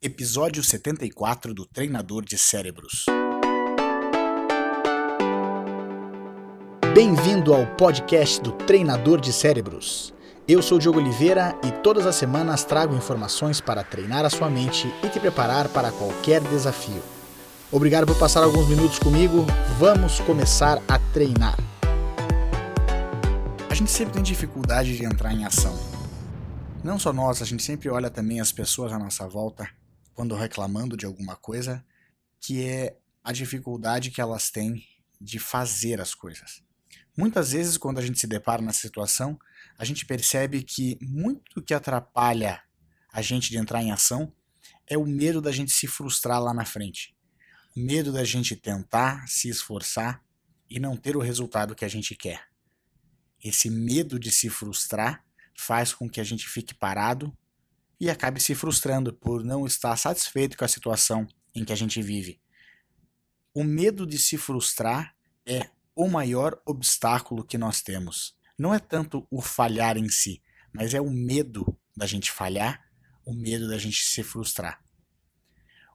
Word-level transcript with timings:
Episódio 0.00 0.62
74 0.62 1.52
do 1.52 1.66
Treinador 1.66 2.24
de 2.24 2.38
Cérebros. 2.38 3.06
Bem-vindo 6.94 7.52
ao 7.52 7.66
podcast 7.74 8.40
do 8.40 8.52
Treinador 8.52 9.20
de 9.20 9.32
Cérebros. 9.32 10.14
Eu 10.46 10.62
sou 10.62 10.78
o 10.78 10.80
Diogo 10.80 11.00
Oliveira 11.00 11.58
e 11.64 11.72
todas 11.82 12.06
as 12.06 12.14
semanas 12.14 12.62
trago 12.62 12.94
informações 12.94 13.60
para 13.60 13.82
treinar 13.82 14.24
a 14.24 14.30
sua 14.30 14.48
mente 14.48 14.86
e 15.02 15.08
te 15.08 15.18
preparar 15.18 15.68
para 15.68 15.90
qualquer 15.90 16.42
desafio. 16.42 17.02
Obrigado 17.72 18.06
por 18.06 18.16
passar 18.20 18.44
alguns 18.44 18.68
minutos 18.68 19.00
comigo. 19.00 19.44
Vamos 19.80 20.20
começar 20.20 20.80
a 20.86 21.00
treinar. 21.12 21.58
A 23.68 23.74
gente 23.74 23.90
sempre 23.90 24.14
tem 24.14 24.22
dificuldade 24.22 24.96
de 24.96 25.04
entrar 25.04 25.34
em 25.34 25.44
ação. 25.44 25.76
Não 26.84 27.00
só 27.00 27.12
nós, 27.12 27.42
a 27.42 27.44
gente 27.44 27.64
sempre 27.64 27.88
olha 27.90 28.08
também 28.08 28.40
as 28.40 28.52
pessoas 28.52 28.92
à 28.92 28.98
nossa 28.98 29.26
volta 29.26 29.68
quando 30.18 30.34
reclamando 30.34 30.96
de 30.96 31.06
alguma 31.06 31.36
coisa, 31.36 31.86
que 32.40 32.64
é 32.64 32.98
a 33.22 33.30
dificuldade 33.30 34.10
que 34.10 34.20
elas 34.20 34.50
têm 34.50 34.84
de 35.20 35.38
fazer 35.38 36.00
as 36.00 36.12
coisas. 36.12 36.60
Muitas 37.16 37.52
vezes, 37.52 37.76
quando 37.76 37.98
a 37.98 38.02
gente 38.02 38.18
se 38.18 38.26
depara 38.26 38.60
nessa 38.60 38.80
situação, 38.80 39.38
a 39.78 39.84
gente 39.84 40.04
percebe 40.04 40.64
que 40.64 40.98
muito 41.00 41.62
que 41.62 41.72
atrapalha 41.72 42.60
a 43.12 43.22
gente 43.22 43.48
de 43.48 43.58
entrar 43.58 43.80
em 43.80 43.92
ação 43.92 44.32
é 44.88 44.98
o 44.98 45.06
medo 45.06 45.40
da 45.40 45.52
gente 45.52 45.70
se 45.70 45.86
frustrar 45.86 46.42
lá 46.42 46.52
na 46.52 46.64
frente. 46.64 47.16
O 47.76 47.80
medo 47.80 48.12
da 48.12 48.24
gente 48.24 48.56
tentar, 48.56 49.24
se 49.28 49.48
esforçar 49.48 50.20
e 50.68 50.80
não 50.80 50.96
ter 50.96 51.16
o 51.16 51.20
resultado 51.20 51.76
que 51.76 51.84
a 51.84 51.88
gente 51.88 52.16
quer. 52.16 52.48
Esse 53.40 53.70
medo 53.70 54.18
de 54.18 54.32
se 54.32 54.50
frustrar 54.50 55.24
faz 55.54 55.94
com 55.94 56.10
que 56.10 56.20
a 56.20 56.24
gente 56.24 56.48
fique 56.48 56.74
parado 56.74 57.32
e 58.00 58.08
acabe 58.08 58.40
se 58.40 58.54
frustrando 58.54 59.12
por 59.12 59.44
não 59.44 59.66
estar 59.66 59.96
satisfeito 59.96 60.56
com 60.56 60.64
a 60.64 60.68
situação 60.68 61.26
em 61.54 61.64
que 61.64 61.72
a 61.72 61.76
gente 61.76 62.00
vive. 62.00 62.40
O 63.52 63.64
medo 63.64 64.06
de 64.06 64.18
se 64.18 64.36
frustrar 64.36 65.14
é 65.44 65.68
o 65.94 66.08
maior 66.08 66.60
obstáculo 66.64 67.44
que 67.44 67.58
nós 67.58 67.82
temos. 67.82 68.36
Não 68.56 68.72
é 68.72 68.78
tanto 68.78 69.26
o 69.30 69.40
falhar 69.40 69.96
em 69.96 70.08
si, 70.08 70.40
mas 70.72 70.94
é 70.94 71.00
o 71.00 71.10
medo 71.10 71.76
da 71.96 72.06
gente 72.06 72.30
falhar, 72.30 72.84
o 73.24 73.34
medo 73.34 73.68
da 73.68 73.78
gente 73.78 74.04
se 74.04 74.22
frustrar. 74.22 74.80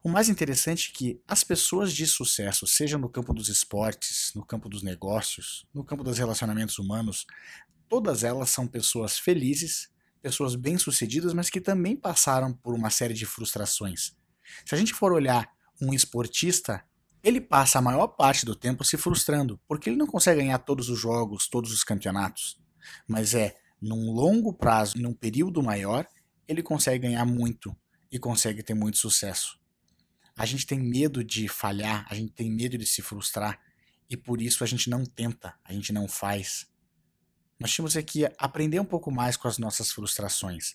O 0.02 0.08
mais 0.10 0.28
interessante 0.28 0.90
é 0.90 0.98
que 0.98 1.22
as 1.26 1.42
pessoas 1.42 1.94
de 1.94 2.06
sucesso, 2.06 2.66
seja 2.66 2.98
no 2.98 3.08
campo 3.08 3.32
dos 3.32 3.48
esportes, 3.48 4.32
no 4.34 4.44
campo 4.44 4.68
dos 4.68 4.82
negócios, 4.82 5.66
no 5.72 5.82
campo 5.82 6.04
dos 6.04 6.18
relacionamentos 6.18 6.78
humanos, 6.78 7.26
todas 7.88 8.22
elas 8.22 8.50
são 8.50 8.66
pessoas 8.66 9.18
felizes 9.18 9.88
pessoas 10.24 10.54
bem-sucedidas, 10.54 11.34
mas 11.34 11.50
que 11.50 11.60
também 11.60 11.94
passaram 11.94 12.50
por 12.50 12.74
uma 12.74 12.88
série 12.88 13.12
de 13.12 13.26
frustrações. 13.26 14.16
Se 14.64 14.74
a 14.74 14.78
gente 14.78 14.94
for 14.94 15.12
olhar 15.12 15.52
um 15.82 15.92
esportista, 15.92 16.82
ele 17.22 17.42
passa 17.42 17.78
a 17.78 17.82
maior 17.82 18.06
parte 18.06 18.46
do 18.46 18.56
tempo 18.56 18.82
se 18.82 18.96
frustrando, 18.96 19.60
porque 19.68 19.90
ele 19.90 19.98
não 19.98 20.06
consegue 20.06 20.40
ganhar 20.40 20.58
todos 20.60 20.88
os 20.88 20.98
jogos, 20.98 21.46
todos 21.46 21.70
os 21.70 21.84
campeonatos. 21.84 22.58
Mas 23.06 23.34
é 23.34 23.54
num 23.78 24.12
longo 24.12 24.54
prazo, 24.54 24.96
num 24.96 25.12
período 25.12 25.62
maior, 25.62 26.06
ele 26.48 26.62
consegue 26.62 27.06
ganhar 27.06 27.26
muito 27.26 27.76
e 28.10 28.18
consegue 28.18 28.62
ter 28.62 28.72
muito 28.72 28.96
sucesso. 28.96 29.60
A 30.34 30.46
gente 30.46 30.66
tem 30.66 30.78
medo 30.78 31.22
de 31.22 31.48
falhar, 31.48 32.06
a 32.08 32.14
gente 32.14 32.32
tem 32.32 32.50
medo 32.50 32.78
de 32.78 32.86
se 32.86 33.02
frustrar 33.02 33.60
e 34.08 34.16
por 34.16 34.40
isso 34.40 34.64
a 34.64 34.66
gente 34.66 34.88
não 34.88 35.04
tenta, 35.04 35.54
a 35.62 35.74
gente 35.74 35.92
não 35.92 36.08
faz. 36.08 36.66
Nós 37.58 37.70
tínhamos 37.70 37.94
que 37.94 38.26
aprender 38.38 38.80
um 38.80 38.84
pouco 38.84 39.10
mais 39.10 39.36
com 39.36 39.46
as 39.46 39.58
nossas 39.58 39.90
frustrações, 39.90 40.74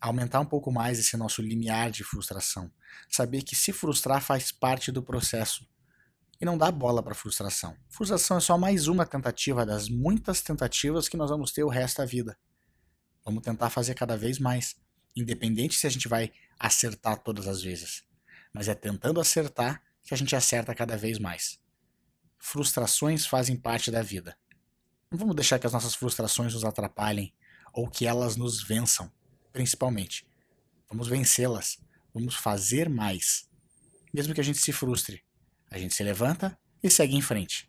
aumentar 0.00 0.40
um 0.40 0.46
pouco 0.46 0.70
mais 0.70 0.98
esse 0.98 1.16
nosso 1.16 1.42
limiar 1.42 1.90
de 1.90 2.04
frustração, 2.04 2.70
saber 3.08 3.42
que 3.42 3.56
se 3.56 3.72
frustrar 3.72 4.22
faz 4.22 4.52
parte 4.52 4.92
do 4.92 5.02
processo 5.02 5.66
e 6.40 6.44
não 6.44 6.56
dar 6.56 6.72
bola 6.72 7.02
para 7.02 7.14
frustração. 7.14 7.76
Frustração 7.88 8.38
é 8.38 8.40
só 8.40 8.56
mais 8.56 8.86
uma 8.86 9.04
tentativa 9.04 9.66
das 9.66 9.88
muitas 9.88 10.40
tentativas 10.40 11.08
que 11.08 11.16
nós 11.16 11.28
vamos 11.28 11.52
ter 11.52 11.62
o 11.62 11.68
resto 11.68 11.98
da 11.98 12.06
vida. 12.06 12.38
Vamos 13.24 13.42
tentar 13.42 13.68
fazer 13.68 13.94
cada 13.94 14.16
vez 14.16 14.38
mais, 14.38 14.76
independente 15.14 15.76
se 15.76 15.86
a 15.86 15.90
gente 15.90 16.08
vai 16.08 16.32
acertar 16.58 17.18
todas 17.22 17.46
as 17.46 17.62
vezes, 17.62 18.04
mas 18.54 18.68
é 18.68 18.74
tentando 18.74 19.20
acertar 19.20 19.82
que 20.02 20.14
a 20.14 20.16
gente 20.16 20.34
acerta 20.34 20.74
cada 20.74 20.96
vez 20.96 21.18
mais. 21.18 21.60
Frustrações 22.38 23.26
fazem 23.26 23.56
parte 23.56 23.90
da 23.90 24.00
vida. 24.00 24.36
Não 25.10 25.18
vamos 25.18 25.34
deixar 25.34 25.58
que 25.58 25.66
as 25.66 25.72
nossas 25.72 25.96
frustrações 25.96 26.54
nos 26.54 26.64
atrapalhem 26.64 27.34
ou 27.72 27.88
que 27.88 28.06
elas 28.06 28.36
nos 28.36 28.62
vençam, 28.62 29.10
principalmente. 29.52 30.24
Vamos 30.88 31.08
vencê-las. 31.08 31.78
Vamos 32.14 32.36
fazer 32.36 32.88
mais. 32.88 33.48
Mesmo 34.14 34.32
que 34.32 34.40
a 34.40 34.44
gente 34.44 34.58
se 34.58 34.72
frustre, 34.72 35.24
a 35.68 35.78
gente 35.78 35.94
se 35.94 36.02
levanta 36.04 36.56
e 36.80 36.88
segue 36.88 37.16
em 37.16 37.20
frente. 37.20 37.68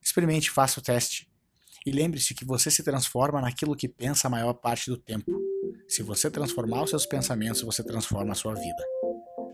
Experimente, 0.00 0.50
faça 0.50 0.80
o 0.80 0.82
teste. 0.82 1.30
E 1.86 1.92
lembre-se 1.92 2.34
que 2.34 2.44
você 2.44 2.68
se 2.68 2.82
transforma 2.82 3.40
naquilo 3.40 3.76
que 3.76 3.88
pensa 3.88 4.26
a 4.26 4.30
maior 4.30 4.52
parte 4.52 4.90
do 4.90 4.96
tempo. 4.96 5.30
Se 5.88 6.02
você 6.02 6.28
transformar 6.30 6.82
os 6.82 6.90
seus 6.90 7.06
pensamentos, 7.06 7.62
você 7.62 7.84
transforma 7.84 8.32
a 8.32 8.36
sua 8.36 8.54
vida. 8.54 8.84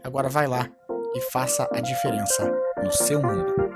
Agora 0.03 0.31
vai 0.31 0.47
lá 0.47 0.71
e 1.15 1.21
faça 1.31 1.69
a 1.72 1.81
diferença 1.81 2.50
no 2.83 2.93
seu 2.93 3.22
mundo. 3.22 3.68